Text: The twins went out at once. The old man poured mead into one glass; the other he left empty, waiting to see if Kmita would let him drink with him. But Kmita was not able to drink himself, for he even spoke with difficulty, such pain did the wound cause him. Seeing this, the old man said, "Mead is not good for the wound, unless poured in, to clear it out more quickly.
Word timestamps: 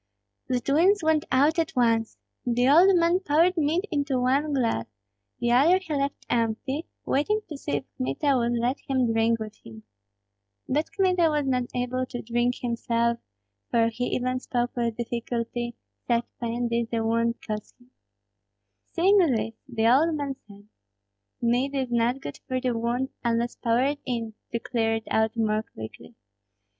The 0.47 0.59
twins 0.59 1.03
went 1.03 1.25
out 1.31 1.59
at 1.59 1.75
once. 1.75 2.17
The 2.43 2.67
old 2.67 2.95
man 2.95 3.19
poured 3.19 3.55
mead 3.55 3.85
into 3.91 4.19
one 4.19 4.51
glass; 4.51 4.87
the 5.37 5.51
other 5.51 5.77
he 5.77 5.93
left 5.93 6.25
empty, 6.27 6.87
waiting 7.05 7.41
to 7.49 7.55
see 7.55 7.73
if 7.73 7.83
Kmita 7.97 8.35
would 8.35 8.57
let 8.59 8.79
him 8.87 9.13
drink 9.13 9.39
with 9.39 9.55
him. 9.63 9.83
But 10.67 10.91
Kmita 10.91 11.29
was 11.29 11.45
not 11.45 11.65
able 11.75 12.07
to 12.07 12.21
drink 12.23 12.55
himself, 12.61 13.19
for 13.69 13.89
he 13.89 14.05
even 14.15 14.39
spoke 14.39 14.75
with 14.75 14.97
difficulty, 14.97 15.75
such 16.07 16.25
pain 16.39 16.67
did 16.67 16.89
the 16.89 17.05
wound 17.05 17.35
cause 17.45 17.75
him. 17.79 17.91
Seeing 18.93 19.19
this, 19.19 19.53
the 19.69 19.87
old 19.87 20.15
man 20.15 20.35
said, 20.47 20.67
"Mead 21.43 21.75
is 21.75 21.91
not 21.91 22.21
good 22.21 22.39
for 22.47 22.59
the 22.59 22.75
wound, 22.75 23.09
unless 23.23 23.55
poured 23.55 23.99
in, 24.07 24.33
to 24.51 24.57
clear 24.57 24.95
it 24.95 25.07
out 25.11 25.37
more 25.37 25.61
quickly. 25.61 26.15